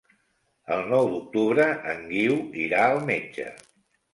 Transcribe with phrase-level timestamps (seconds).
[0.75, 3.47] El nou d'octubre en Guiu irà al metge.